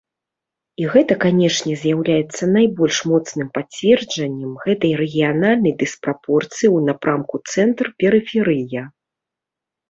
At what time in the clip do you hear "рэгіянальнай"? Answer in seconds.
5.03-5.73